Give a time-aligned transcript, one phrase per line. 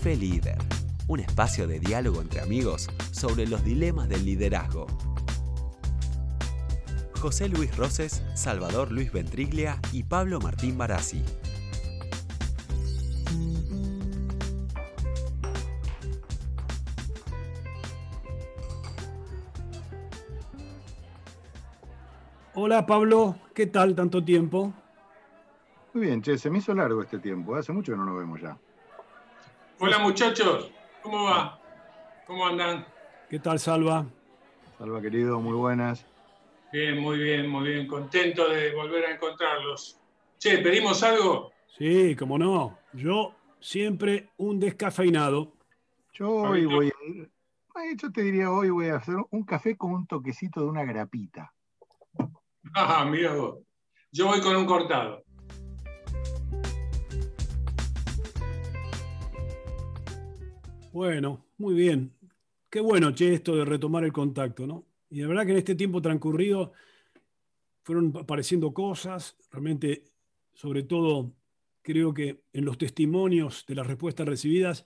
[0.00, 0.56] Café Líder,
[1.08, 4.86] un espacio de diálogo entre amigos sobre los dilemas del liderazgo.
[7.20, 11.22] José Luis Roses, Salvador Luis Ventriglia y Pablo Martín Barassi.
[22.54, 24.72] Hola Pablo, ¿qué tal tanto tiempo?
[25.92, 28.40] Muy bien, che, se me hizo largo este tiempo, hace mucho que no nos vemos
[28.40, 28.56] ya.
[29.82, 30.70] Hola muchachos,
[31.02, 31.58] ¿cómo va?
[32.26, 32.86] ¿Cómo andan?
[33.30, 34.04] ¿Qué tal Salva?
[34.76, 36.04] Salva querido, muy buenas.
[36.70, 39.98] Bien, muy bien, muy bien, contento de volver a encontrarlos.
[40.38, 41.50] Che, ¿pedimos algo?
[41.78, 42.78] Sí, cómo no.
[42.92, 45.54] Yo siempre un descafeinado.
[46.12, 46.92] Yo hoy voy
[47.74, 50.66] a ir, yo te diría hoy voy a hacer un café con un toquecito de
[50.66, 51.54] una grapita.
[52.74, 53.60] Ah, mira vos.
[54.12, 55.24] Yo voy con un cortado.
[60.92, 62.12] Bueno, muy bien.
[62.68, 64.86] Qué bueno, che, esto de retomar el contacto, ¿no?
[65.08, 66.72] Y la verdad que en este tiempo transcurrido
[67.84, 70.04] fueron apareciendo cosas, realmente,
[70.52, 71.32] sobre todo,
[71.82, 74.84] creo que en los testimonios de las respuestas recibidas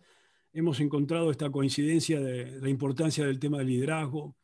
[0.52, 4.36] hemos encontrado esta coincidencia de la importancia del tema del liderazgo,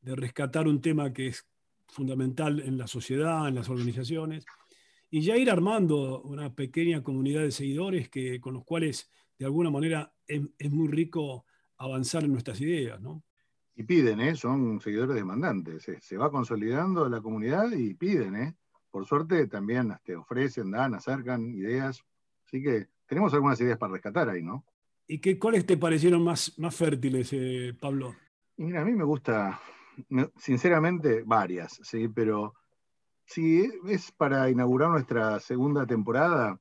[0.00, 1.46] de rescatar un tema que es
[1.88, 4.46] fundamental en la sociedad, en las organizaciones,
[5.10, 9.10] y ya ir armando una pequeña comunidad de seguidores que, con los cuales
[9.42, 11.44] de alguna manera es, muy rico
[11.76, 13.24] avanzar en nuestras ideas, ¿no?
[13.74, 14.36] Y piden, ¿eh?
[14.36, 15.82] son seguidores demandantes.
[15.82, 18.36] Se, se va consolidando la comunidad y piden.
[18.36, 18.54] ¿eh?
[18.88, 22.04] Por suerte también te este, ofrecen, dan, acercan ideas.
[22.46, 24.64] Así que tenemos algunas ideas para rescatar ahí, ¿no?
[25.08, 28.14] ¿Y qué, cuáles te parecieron más, más fértiles, eh, Pablo?
[28.56, 29.60] Y mira, a mí me gusta,
[30.36, 32.06] sinceramente, varias, ¿sí?
[32.06, 32.54] Pero
[33.24, 36.60] si es para inaugurar nuestra segunda temporada,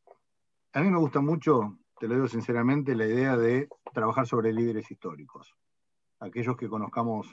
[0.73, 4.89] a mí me gusta mucho te lo digo sinceramente, la idea de trabajar sobre líderes
[4.89, 5.53] históricos,
[6.19, 7.27] aquellos que conozcamos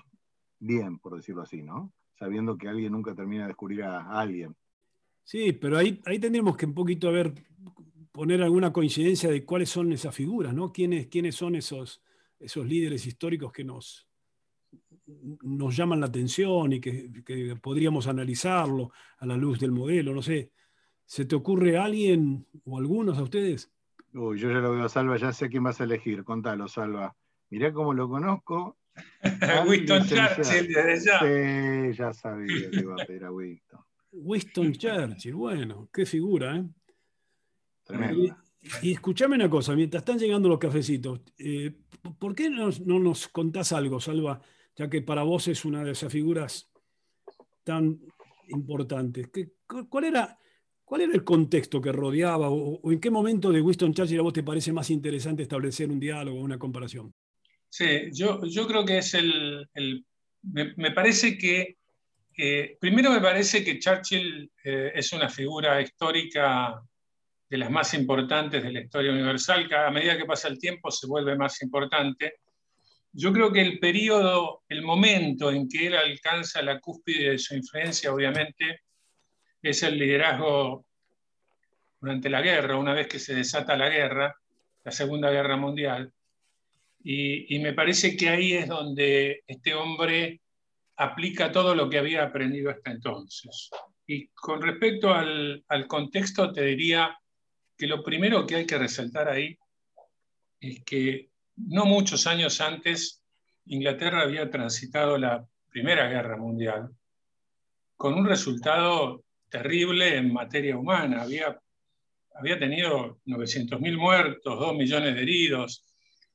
[0.58, 1.94] bien, por decirlo así, ¿no?
[2.18, 4.54] Sabiendo que alguien nunca termina de descubrir a, alguien.
[5.24, 7.32] Sí, pero ahí, ahí tendríamos que un poquito a ver,
[8.12, 10.70] poner alguna coincidencia de cuáles son esas figuras, ¿no?
[10.70, 12.02] ¿Quiénes, quiénes son esos,
[12.38, 14.06] esos líderes históricos que nos,
[15.06, 20.20] nos llaman la atención y que, que, podríamos analizarlo a la luz del modelo, no
[20.20, 20.52] sé.
[21.06, 23.72] ¿Se te ocurre alguien o algunos a ustedes?
[24.14, 26.24] Uy, yo ya lo veo a Salva, ya sé quién vas a elegir.
[26.24, 27.14] Contalo, Salva.
[27.50, 28.78] Mirá cómo lo conozco.
[29.68, 31.18] Winston Churchill, desde ya.
[31.20, 33.80] Sí, ya sabía que iba a pedir a Winston.
[34.12, 36.64] Winston Churchill, bueno, qué figura, ¿eh?
[37.84, 38.36] Tremendo.
[38.82, 41.72] Y, escúchame una cosa, mientras están llegando los cafecitos, eh,
[42.18, 44.40] ¿por qué no, no, nos contás algo, Salva?
[44.74, 46.68] Ya que para vos es una de esas figuras
[47.62, 48.00] tan
[48.48, 49.28] importantes.
[49.28, 49.52] ¿Qué,
[49.88, 50.38] ¿Cuál era
[50.88, 54.32] ¿Cuál era el contexto que rodeaba o, en qué momento de Winston Churchill a vos
[54.32, 57.12] te parece más interesante establecer un diálogo o una comparación?
[57.68, 59.68] Sí, yo, yo creo que es el...
[60.44, 61.76] me, parece que...
[62.80, 66.80] primero me parece que Churchill eh, es una figura histórica
[67.50, 70.90] de las más importantes de la historia universal, que a medida que pasa el tiempo
[70.90, 72.36] se vuelve más importante.
[73.12, 77.54] Yo creo que el periodo, el momento en que él alcanza la cúspide de su
[77.54, 78.80] influencia, obviamente,
[79.62, 80.84] es el liderazgo
[82.00, 84.36] durante la guerra, una vez que se desata la guerra,
[84.84, 86.12] la Segunda Guerra Mundial.
[87.02, 90.40] Y, me parece que ahí es donde este hombre
[90.96, 93.70] aplica todo lo que había aprendido hasta entonces.
[94.06, 97.16] Y con respecto al, al contexto, te diría
[97.76, 99.56] que lo primero que hay que resaltar ahí
[100.60, 103.22] es que no muchos años antes
[103.66, 106.90] Inglaterra había transitado la Primera Guerra Mundial
[107.96, 111.22] con un resultado terrible en materia humana.
[111.22, 111.58] Había,
[112.34, 115.84] había tenido 900.000 muertos, 2 millones de heridos.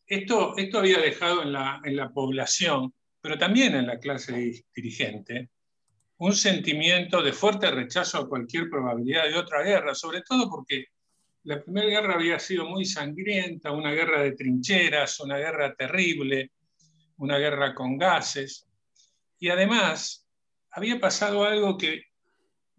[0.05, 5.49] Esto, esto había dejado en la, en la población, pero también en la clase dirigente,
[6.17, 10.87] un sentimiento de fuerte rechazo a cualquier probabilidad de otra guerra, sobre todo porque
[11.43, 16.51] la primera guerra había sido muy sangrienta, una guerra de trincheras, una guerra terrible,
[17.17, 18.65] una guerra con gases.
[19.39, 20.25] Y además
[20.71, 22.03] había pasado algo que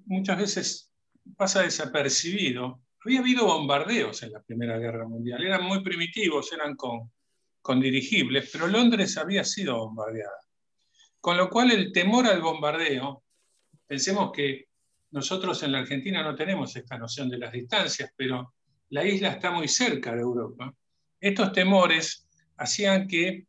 [0.07, 0.93] muchas veces
[1.37, 2.81] pasa desapercibido.
[3.05, 7.13] Había habido bombardeos en la Primera Guerra Mundial, eran muy primitivos, eran con,
[7.61, 10.39] con dirigibles, pero Londres había sido bombardeada.
[11.21, 13.25] Con lo cual el temor al bombardeo,
[13.87, 14.67] pensemos que
[15.11, 18.55] nosotros en la Argentina no tenemos esta noción de las distancias, pero
[18.91, 20.75] la isla está muy cerca de Europa.
[21.21, 23.47] Estos temores hacían que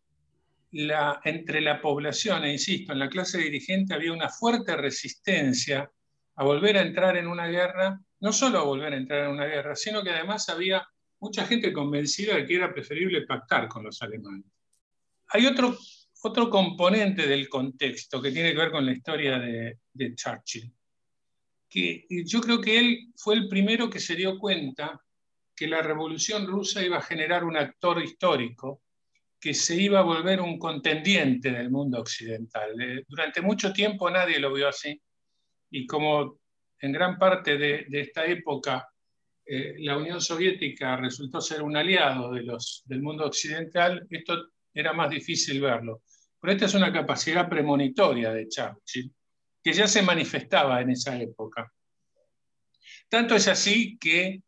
[0.71, 5.89] entre la población, e insisto, en la clase dirigente había una fuerte resistencia
[6.35, 9.45] a volver a entrar en una guerra, no solo a volver a entrar en una
[9.45, 10.85] guerra, sino que además había
[11.19, 14.45] mucha gente convencida de que era preferible pactar con los alemanes.
[15.29, 15.77] Hay otro,
[16.23, 19.77] otro componente del contexto que tiene que ver con la historia de,
[20.15, 20.71] Churchill,
[21.69, 25.01] que yo creo que él fue el primero que se dio cuenta
[25.55, 28.81] que la revolución rusa iba a generar un actor histórico
[29.39, 32.79] que se iba a volver un contendiente del mundo occidental.
[32.81, 34.99] Eh, durante mucho tiempo nadie lo vio así
[35.75, 36.39] y como
[36.80, 38.88] en gran parte de, esta época
[39.45, 44.94] eh, la Unión Soviética resultó ser un aliado de los, del mundo occidental, esto era
[44.94, 46.04] más difícil verlo.
[46.39, 49.13] Pero esta es una capacidad premonitoria de Churchill,
[49.62, 51.69] que ya se manifestaba en esa época.
[53.10, 54.44] Tanto es así que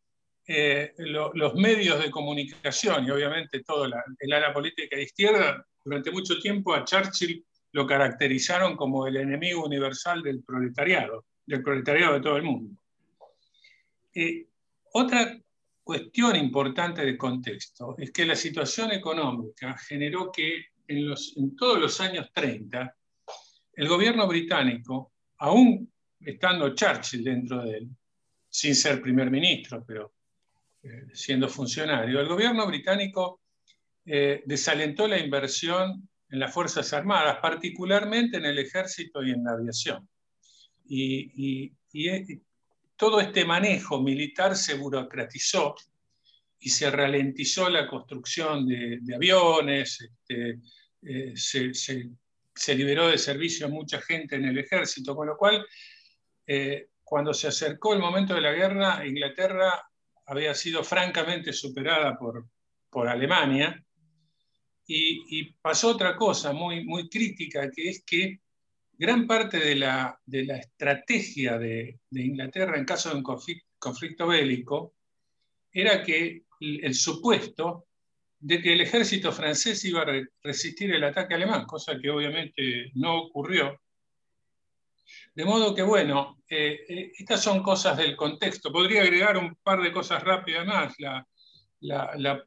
[0.48, 6.40] eh, los medios de comunicación y obviamente todo el ala política de izquierda, durante mucho
[6.40, 7.46] tiempo a Churchill
[7.78, 12.76] lo caracterizaron como el enemigo universal del proletariado, del proletariado de todo el mundo.
[14.16, 14.48] Eh,
[14.94, 15.40] otra
[15.84, 22.32] cuestión importante de contexto es que la situación económica generó que en, todos los años
[22.34, 22.96] 30
[23.74, 27.90] el gobierno británico, aún estando Churchill dentro de él,
[28.50, 30.14] sin ser primer ministro, pero
[30.82, 33.42] eh, siendo funcionario, el gobierno británico
[34.04, 39.52] eh, desalentó la inversión en las Fuerzas Armadas, particularmente en el ejército y en la
[39.52, 40.08] aviación.
[40.86, 42.42] Y, eh,
[42.96, 45.76] todo este manejo militar se burocratizó
[46.60, 50.60] y se ralentizó la construcción de, aviones, este,
[51.36, 55.64] se, se, liberó de servicio a mucha gente en el ejército, con lo cual,
[57.04, 59.88] cuando se acercó el momento de la guerra, Inglaterra
[60.28, 62.46] había sido francamente superada por,
[62.90, 63.84] por Alemania.
[64.88, 68.40] Y, pasó otra cosa muy, muy crítica, que es que
[68.98, 74.28] gran parte de la, de la estrategia de, de, Inglaterra en caso de un conflicto,
[74.28, 74.96] bélico
[75.72, 77.86] era que el, supuesto
[78.40, 83.18] de que el ejército francés iba a resistir el ataque alemán, cosa que obviamente no
[83.24, 83.80] ocurrió.
[85.36, 88.72] De modo que, bueno, eh, eh, estas son cosas del contexto.
[88.72, 90.96] Podría agregar un par de cosas rápidas más.
[91.00, 92.44] La,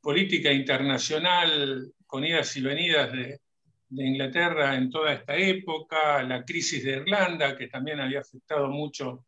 [0.00, 3.40] política internacional con idas y venidas de,
[3.90, 9.24] Inglaterra en toda esta época, la crisis de Irlanda, que también había afectado mucho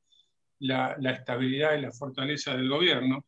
[0.58, 3.24] la, estabilidad y la fortaleza del gobierno.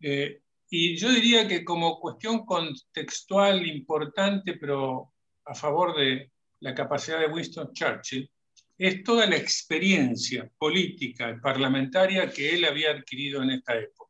[0.00, 5.12] Eh, y yo diría que como cuestión contextual importante, pero
[5.44, 6.30] a favor de
[6.60, 8.30] la capacidad de Winston Churchill,
[8.78, 14.03] es toda la experiencia política y parlamentaria que él había adquirido en esta época.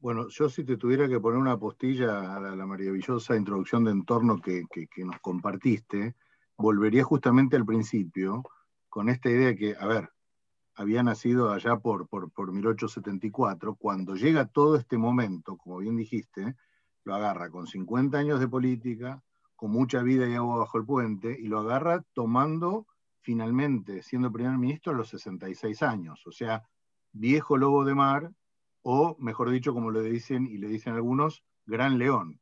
[0.00, 4.40] Bueno, yo si te tuviera que poner una postilla a la, maravillosa introducción de entorno
[4.40, 4.64] que,
[5.04, 6.14] nos compartiste,
[6.56, 8.42] volvería justamente al principio
[8.88, 10.08] con esta idea de que, a ver,
[10.74, 16.56] había nacido allá por, por, por 1874, cuando llega todo este momento, como bien dijiste,
[17.04, 19.22] lo agarra con 50 años de política,
[19.54, 22.86] con mucha vida y agua bajo el puente, y lo agarra tomando
[23.20, 26.66] finalmente siendo primer ministro a los 66 años, o sea,
[27.12, 28.32] viejo lobo de mar,
[28.82, 32.40] o mejor dicho, como le dicen y le dicen algunos, gran león.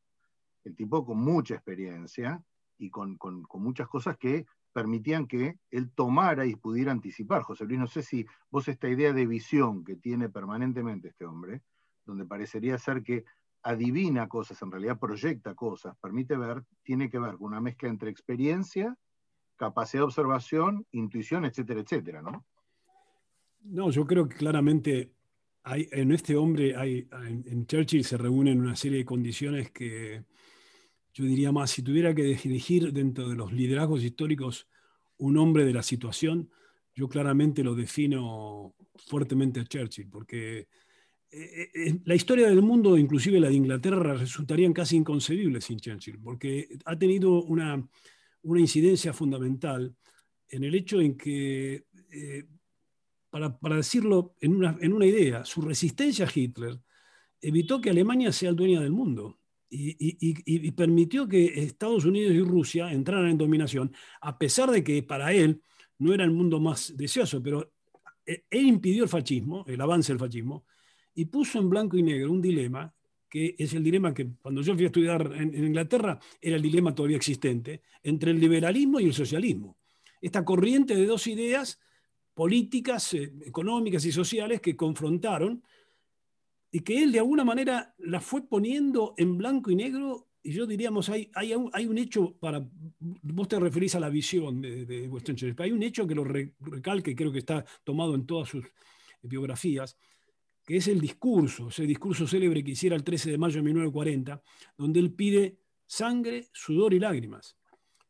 [0.65, 2.43] El tipo con mucha experiencia
[2.79, 3.19] y con,
[3.55, 7.43] muchas cosas que permitían que él tomara y pudiera anticipar.
[7.43, 11.63] José Luis, no sé si vos esta idea de visión que tiene permanentemente este hombre,
[12.05, 13.25] donde parecería ser que
[13.63, 18.11] adivina cosas, en realidad proyecta cosas, permite ver, tiene que ver con una mezcla entre
[18.11, 18.97] experiencia
[19.59, 22.47] capacidad de observación, intuición, etcétera, etcétera, ¿no?
[23.61, 25.13] No, yo creo que claramente
[25.65, 30.25] en este hombre, hay, en, Churchill se reúnen una serie de condiciones que
[31.13, 34.69] yo diría más, si tuviera que elegir dentro de los liderazgos históricos
[35.19, 36.51] un hombre de la situación,
[36.95, 40.69] yo claramente lo defino fuertemente a Churchill, porque eh,
[41.31, 46.19] eh, eh, la historia del mundo, inclusive la de Inglaterra, resultarían casi inconcebibles sin Churchill,
[46.21, 47.87] porque ha tenido una
[48.43, 49.95] una incidencia fundamental
[50.49, 51.85] en el hecho en que,
[53.61, 54.55] para, decirlo en
[54.93, 56.79] una, idea, su resistencia a Hitler
[57.41, 59.39] evitó que Alemania sea el dueña del mundo
[59.71, 65.33] y, permitió que Estados Unidos y Rusia entraran en dominación, a pesar de que para
[65.33, 65.63] él
[65.99, 67.73] no era el mundo más deseoso, pero
[68.25, 70.65] eh, él impidió el fascismo, el avance del fascismo,
[71.15, 72.95] y puso en blanco y negro un dilema
[73.29, 76.95] que es el dilema que cuando yo fui a estudiar en, Inglaterra era el dilema
[76.95, 79.77] todavía existente, entre el liberalismo y el socialismo.
[80.21, 81.79] Esta corriente de dos ideas
[82.39, 85.61] políticas, eh, económicas y sociales que confrontaron
[86.71, 90.29] y que él de alguna manera la fue poniendo en blanco y negro.
[90.41, 92.65] Y yo diríamos, hay, hay, un, hay un hecho, para,
[93.01, 97.17] vos te referís a la visión de, de Weston hay un hecho que lo recalque,
[97.17, 98.65] creo que está tomado en todas sus
[99.21, 99.99] biografías,
[100.65, 104.41] que es el discurso, ese discurso célebre que hiciera el 13 de mayo de 1940,
[104.77, 107.57] donde él pide sangre, sudor y lágrimas.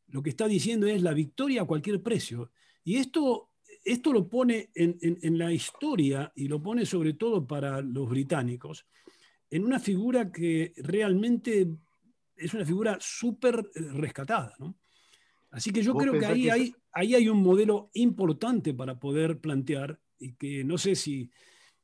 [0.08, 2.50] Lo que está diciendo es la victoria a cualquier precio.
[2.84, 3.48] Y esto,
[3.84, 8.86] esto lo pone en, la historia y lo pone sobre todo para los británicos
[9.50, 11.68] en una figura que realmente
[12.36, 14.54] es una figura súper eh, rescatada.
[15.50, 19.98] Así que yo creo que ahí, hay, ahí hay un modelo importante para poder plantear
[20.18, 21.30] y que no sé si,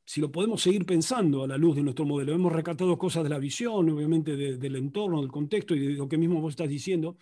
[0.05, 2.35] si lo podemos seguir pensando a la luz de nuestro modelo.
[2.35, 6.19] Hemos rescatado cosas de la visión, obviamente del entorno, del contexto y de lo que
[6.19, 7.17] mismo vos estás diciendo,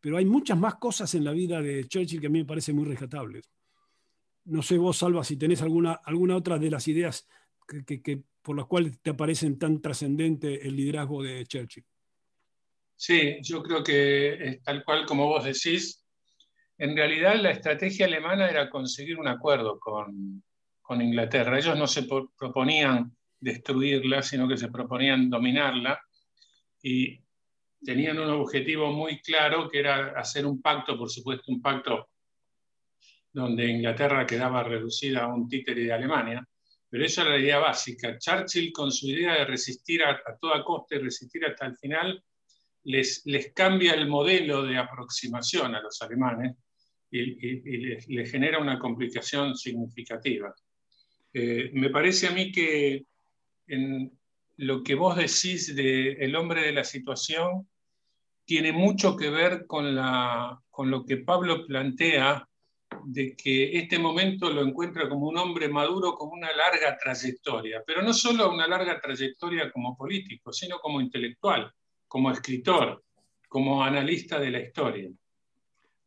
[0.00, 2.76] pero hay muchas más cosas en la vida de Churchill que a mí me parecen
[2.76, 3.48] muy rescatables.
[4.44, 7.26] No sé vos, Salva, si tenés alguna, alguna otra de las ideas
[7.86, 11.84] que, por las cuales te parecen tan trascendente el liderazgo de Churchill.
[12.96, 16.04] Sí, yo creo que tal cual como vos decís.
[16.76, 20.42] En realidad la estrategia alemana era conseguir un acuerdo con,
[20.82, 21.58] con Inglaterra.
[21.58, 26.00] Ellos no se proponían destruirla, sino que se proponían dominarla
[26.82, 27.20] y
[27.84, 32.08] tenían un objetivo muy claro que era hacer un pacto, por supuesto, un pacto
[33.34, 36.48] donde Inglaterra quedaba reducida a un títere de Alemania,
[36.88, 38.16] pero esa era la idea básica.
[38.16, 42.22] Churchill, con su idea de resistir a, toda costa y resistir hasta el final,
[42.84, 46.56] les, les, cambia el modelo de aproximación a los alemanes
[47.10, 50.54] y, les, genera una complicación significativa.
[51.32, 53.04] Eh, me parece a mí que
[53.66, 54.16] en
[54.58, 57.68] lo que vos decís de el hombre de la situación
[58.44, 62.48] tiene mucho que ver con, la, con lo que Pablo plantea
[63.04, 68.02] de que este momento lo encuentra como un hombre maduro con una larga trayectoria, pero
[68.02, 71.72] no solo una larga trayectoria como político, sino como intelectual,
[72.06, 73.02] como escritor,
[73.48, 75.10] como analista de la historia.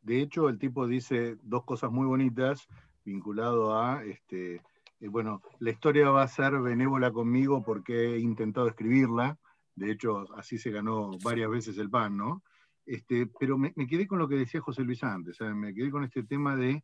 [0.01, 2.67] De hecho, el tipo dice dos cosas muy bonitas
[3.03, 4.62] vinculado a este,
[5.00, 9.38] eh, bueno, la historia va a ser benévola conmigo porque he intentado escribirla,
[9.75, 12.44] de hecho así se ganó varias veces el pan, ¿no?
[12.88, 16.24] Este, pero me, quedé con lo que decía José Luis antes, me quedé con este
[16.24, 16.84] tema de,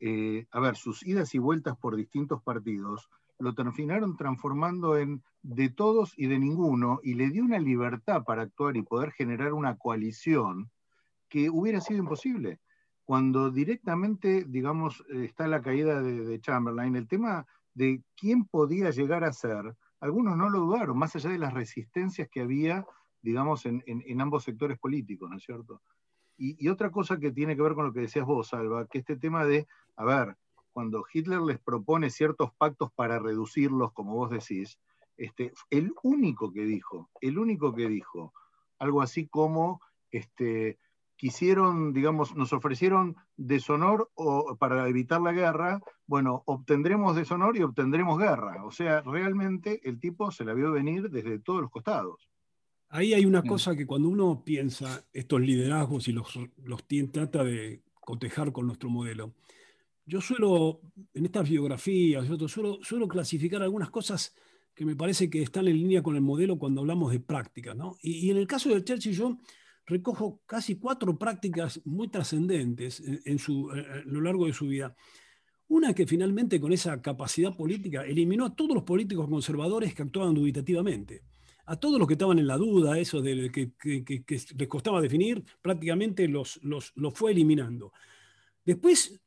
[0.00, 3.08] eh, a ver, sus idas y vueltas por distintos partidos
[3.42, 8.42] lo terminaron transformando en de todos y de ninguno, y le dio una libertad para
[8.42, 10.70] actuar y poder generar una coalición
[11.28, 12.60] que hubiera sido imposible.
[13.04, 17.44] Cuando directamente, digamos, está la caída de, Chamberlain, el tema
[17.74, 22.28] de quién podía llegar a ser, algunos no lo dudaron, más allá de las resistencias
[22.30, 22.86] que había,
[23.22, 23.82] digamos, en,
[24.20, 25.80] ambos sectores políticos, ¿no es cierto?
[26.36, 29.16] Y, otra cosa que tiene que ver con lo que decías vos, Salva, que este
[29.16, 30.36] tema de, a ver,
[30.72, 34.78] cuando Hitler les propone ciertos pactos para reducirlos, como vos decís,
[35.16, 38.32] este, el único que dijo, el único que dijo,
[38.78, 40.78] algo así como, este,
[41.22, 48.18] quisieron, digamos, nos ofrecieron deshonor o, para evitar la guerra, bueno, obtendremos deshonor y obtendremos
[48.18, 48.64] guerra.
[48.64, 52.31] O sea, realmente el tipo se la vio venir desde todos los costados.
[52.94, 53.46] Ahí hay una mm.
[53.46, 58.90] cosa que cuando uno piensa estos liderazgos y los, los trata de cotejar con nuestro
[58.90, 59.32] modelo,
[60.04, 60.82] yo suelo,
[61.14, 64.34] en estas biografías, yo suelo, suelo clasificar algunas cosas
[64.74, 67.72] que me parece que están en línea con el modelo cuando hablamos de práctica.
[67.72, 67.96] ¿no?
[68.02, 69.38] Y, y en el caso de Churchill, yo
[69.86, 74.94] recojo casi cuatro prácticas muy trascendentes en, su, a lo largo de su vida.
[75.68, 80.34] Una que finalmente con esa capacidad política eliminó a todos los políticos conservadores que actuaban
[80.34, 81.22] dubitativamente.
[81.66, 83.72] A todos los que estaban en la duda, eso de que,
[84.56, 87.92] les costaba definir, prácticamente los, los, fue eliminando.
[88.64, 89.20] Después,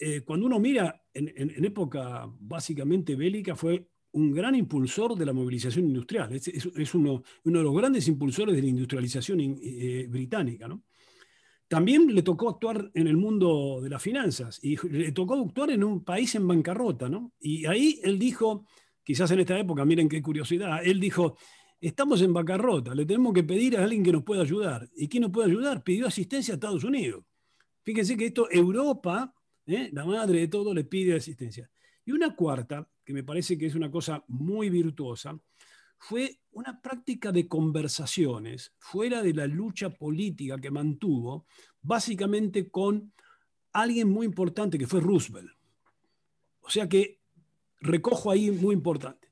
[0.00, 5.32] eh, cuando uno mira en, en, época básicamente bélica, fue un gran impulsor de la
[5.32, 10.68] movilización industrial, es, uno, uno, de los grandes impulsores de la industrialización eh, británica.
[10.68, 10.82] ¿no?
[11.68, 15.84] También le tocó actuar en el mundo de las finanzas y le tocó actuar en
[15.84, 17.08] un país en bancarrota.
[17.08, 17.32] ¿no?
[17.40, 18.66] Y ahí él dijo,
[19.02, 21.36] quizás en esta época, miren qué curiosidad, él dijo,
[21.88, 24.88] estamos en bancarrota, le tenemos que pedir a alguien que nos pueda ayudar.
[24.94, 25.82] ¿Y quién nos puede ayudar?
[25.82, 27.24] Pidió asistencia a Estados Unidos.
[27.82, 29.34] Fíjense que esto, Europa,
[29.66, 29.90] ¿eh?
[29.92, 31.68] la madre de todo, le pide asistencia.
[32.04, 35.36] Y una cuarta, que me parece que es una cosa muy virtuosa,
[35.98, 41.46] fue una práctica de conversaciones fuera de la lucha política que mantuvo,
[41.80, 43.12] básicamente con
[43.72, 45.50] alguien muy importante que fue Roosevelt.
[46.60, 47.18] O sea que
[47.80, 49.31] recojo ahí muy importante.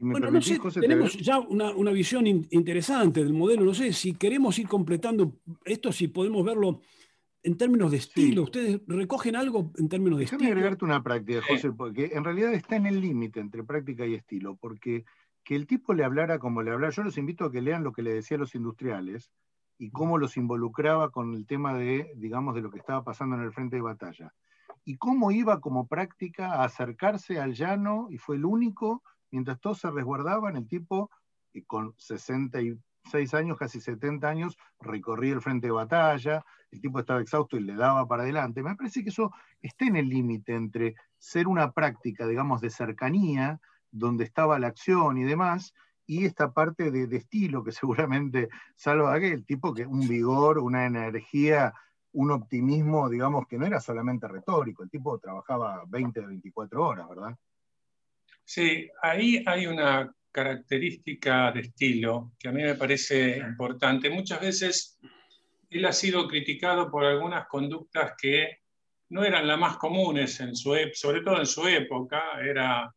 [0.00, 3.64] Bueno, no sé, tenemos ya una, una visión interesante del modelo.
[3.64, 6.80] No sé si queremos ir completando esto, si podemos verlo
[7.42, 11.72] en términos de estilo, ¿ustedes recogen algo en términos de Déjame agregarte una práctica, José,
[11.72, 15.04] porque en realidad está en el límite entre práctica y estilo, porque
[15.44, 17.92] que el tipo le hablara como le hablara, yo los invito a que lean lo
[17.92, 19.30] que le decía a los industriales
[19.78, 23.42] y cómo los involucraba con el tema de, digamos, de lo que estaba pasando en
[23.42, 24.34] el frente de batalla.
[24.84, 29.78] Y cómo iba como práctica a acercarse al llano, y fue el único mientras todos
[29.78, 31.10] se resguardaban, el tipo
[31.52, 37.20] eh, con 66 años, casi 70 años, recorría el frente de batalla, el tipo estaba
[37.20, 38.62] exhausto y le daba para adelante.
[38.62, 43.60] Me parece que eso está en el límite entre ser una práctica, digamos, de cercanía,
[43.90, 45.74] donde estaba la acción y demás,
[46.06, 51.72] y esta parte de, estilo que seguramente salva aquel tipo que un vigor, una energía,
[52.12, 57.08] un optimismo, digamos, que no era solamente retórico, el tipo trabajaba 20 de 24 horas,
[57.08, 57.36] ¿verdad?
[58.52, 64.10] Sí, ahí hay una característica de estilo que a mí me parece importante.
[64.10, 64.98] Muchas veces
[65.70, 68.58] él ha sido criticado por algunas conductas que
[69.10, 72.40] no eran las más comunes, en su, sobre todo en su época.
[72.44, 72.92] Era,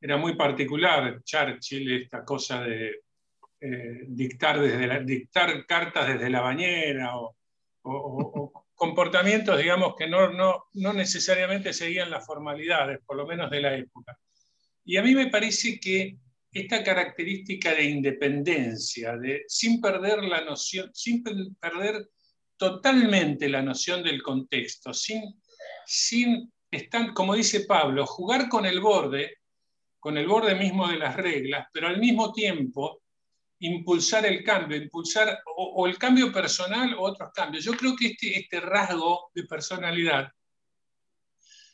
[0.00, 2.96] era muy particular Churchill, esta cosa de
[3.60, 7.36] eh, dictar, desde dictar cartas desde la bañera o,
[8.74, 13.76] comportamientos, digamos, que no, no, no necesariamente seguían las formalidades, por lo menos de la
[13.76, 14.18] época.
[14.84, 16.18] Y a mí me parece que
[16.52, 22.08] esta característica de independencia, de, sin perder la noción, sin perder
[22.56, 25.22] totalmente la noción del contexto, sin,
[25.86, 29.38] sin estar, como dice Pablo, jugar con el borde,
[29.98, 33.02] con el borde mismo de las reglas, pero al mismo tiempo
[33.60, 37.64] impulsar el cambio, impulsar o, el cambio personal o otros cambios.
[37.64, 40.30] Yo creo que este, este rasgo de personalidad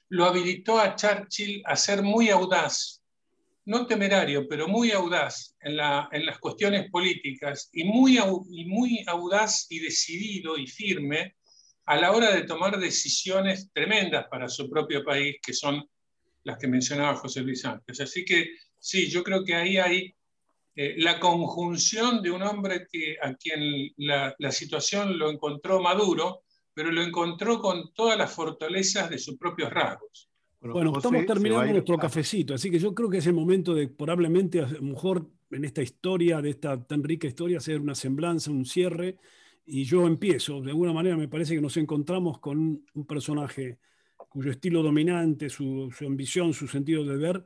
[0.09, 3.00] lo habilitó a Churchill a ser muy audaz,
[3.67, 8.19] no temerario, pero muy audaz en, las cuestiones políticas y muy,
[9.07, 11.37] audaz y decidido y firme
[11.87, 15.85] a la hora de tomar decisiones tremendas para su propio país, que son
[16.45, 18.01] las que mencionaba José Luis Sánchez.
[18.01, 20.15] Así que sí, yo creo que ahí hay
[20.77, 22.87] eh, la conjunción de un hombre
[23.23, 29.19] a quien la, situación lo encontró maduro, pero lo encontró con todas las fortalezas de
[29.19, 30.30] sus propios rasgos.
[30.61, 34.61] Bueno, estamos terminando nuestro cafecito, así que yo creo que es el momento de probablemente,
[34.61, 38.67] a lo mejor en esta historia, de esta tan rica historia, hacer una semblanza, un
[38.67, 39.17] cierre.
[39.65, 40.61] Y yo empiezo.
[40.61, 43.79] De alguna manera me parece que nos encontramos con un personaje
[44.17, 47.45] cuyo estilo dominante, su, su ambición, su sentido de ver,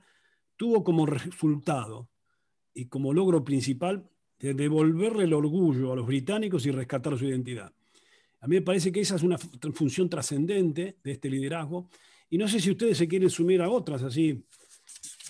[0.57, 2.09] tuvo como resultado
[2.73, 7.73] y como logro principal de devolverle el orgullo a los británicos y rescatar su identidad.
[8.41, 11.89] A mí me parece que esa es una función trascendente de este liderazgo
[12.35, 14.45] y no sé si ustedes se quieren sumir a otras, así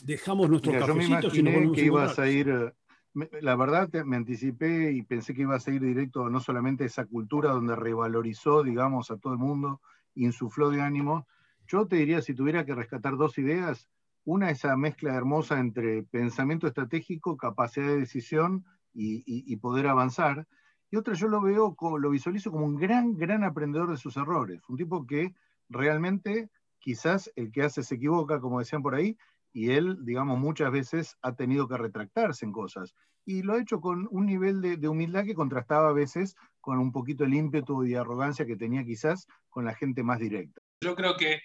[0.05, 5.03] dejamos nuestro cafecito y nos que ibas a ir, eh, la verdad me anticipé y
[5.03, 9.19] pensé que ibas a ir directo no solamente a esa cultura donde revalorizó, digamos, a
[9.19, 9.83] todo el mundo,
[10.15, 11.27] insufló de ánimo.
[11.67, 13.87] Yo te diría, si tuviera que rescatar dos ideas,
[14.25, 18.65] una esa mezcla hermosa entre pensamiento estratégico, capacidad de decisión
[18.95, 20.47] y, y poder avanzar.
[20.91, 24.63] Y otra yo lo veo, lo visualizo como un gran, gran aprendedor de sus errores.
[24.71, 25.35] Un tipo que
[25.69, 26.49] realmente
[26.85, 29.17] quizás el que hace se equivoca, como decían por ahí,
[29.55, 32.93] y él, digamos, muchas veces ha tenido que retractarse en cosas.
[33.25, 36.93] Y lo ha hecho con un nivel de, humildad que contrastaba a veces con un
[36.93, 40.61] poquito el ímpetu y arrogancia que tenía quizás con la gente más directa.
[40.83, 41.41] Yo creo que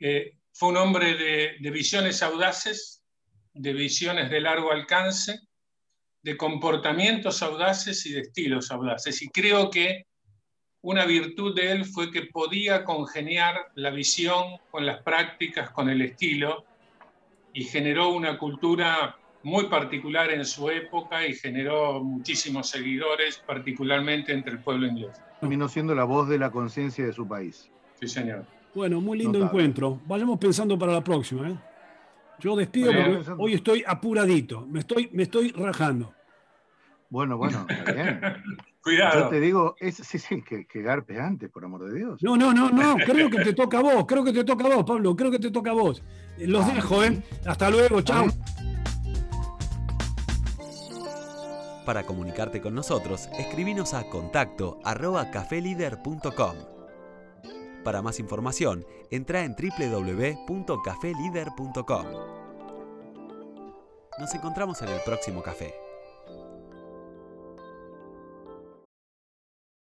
[0.00, 3.04] eh, fue un hombre de, de visiones audaces,
[3.54, 5.38] de visiones de largo alcance,
[6.20, 9.22] de comportamientos audaces y de estilos audaces.
[9.22, 10.06] Y creo que
[10.82, 16.00] una virtud de él fue que podía congeniar la visión con las prácticas, con el
[16.00, 16.64] estilo,
[17.52, 24.52] y generó una cultura muy particular en su época y generó muchísimos seguidores, particularmente entre
[24.52, 25.20] el pueblo inglés.
[25.40, 27.70] Terminó siendo la voz de la conciencia de su país.
[27.98, 28.44] Sí, señor.
[28.74, 30.00] Bueno, muy lindo encuentro.
[30.06, 31.48] Vayamos pensando para la próxima.
[31.48, 31.56] ¿eh?
[32.38, 36.14] Yo despido porque hoy estoy apuradito, me estoy, me estoy rajando.
[37.08, 38.20] Bueno, bueno, está bien.
[38.82, 39.24] Cuidado.
[39.24, 42.22] Yo te digo, es, sí, sí, que, que, garpe antes, por amor de Dios.
[42.22, 44.74] No, no, no, no, creo que te toca a vos, creo que te toca a
[44.74, 46.02] vos, Pablo, creo que te toca a vos.
[46.38, 47.22] Los ah, dejo, ¿eh?
[47.44, 48.26] Hasta luego, chao.
[51.84, 56.56] Para comunicarte con nosotros, escribinos a contacto arroba cafelider.com.
[57.84, 62.06] Para más información, entra en www.cafelider.com.
[64.18, 65.89] Nos encontramos en el próximo café.